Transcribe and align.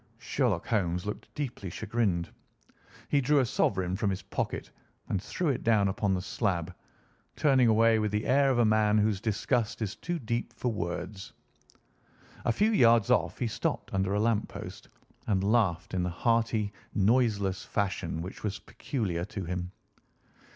Sherlock 0.17 0.65
Holmes 0.65 1.05
looked 1.05 1.31
deeply 1.35 1.69
chagrined. 1.69 2.27
He 3.07 3.21
drew 3.21 3.37
a 3.37 3.45
sovereign 3.45 3.95
from 3.95 4.09
his 4.09 4.23
pocket 4.23 4.71
and 5.09 5.21
threw 5.21 5.49
it 5.49 5.61
down 5.63 5.87
upon 5.89 6.15
the 6.15 6.21
slab, 6.23 6.73
turning 7.35 7.67
away 7.67 7.99
with 7.99 8.09
the 8.11 8.25
air 8.25 8.49
of 8.49 8.57
a 8.57 8.65
man 8.65 8.97
whose 8.97 9.21
disgust 9.21 9.79
is 9.79 9.95
too 9.95 10.17
deep 10.17 10.53
for 10.53 10.71
words. 10.73 11.33
A 12.45 12.51
few 12.51 12.71
yards 12.71 13.11
off 13.11 13.37
he 13.37 13.45
stopped 13.47 13.93
under 13.93 14.15
a 14.15 14.19
lamp 14.19 14.47
post 14.49 14.89
and 15.27 15.43
laughed 15.43 15.93
in 15.93 16.01
the 16.01 16.09
hearty, 16.09 16.73
noiseless 16.95 17.63
fashion 17.63 18.23
which 18.23 18.41
was 18.43 18.57
peculiar 18.57 19.23
to 19.25 19.45
him. 19.45 19.71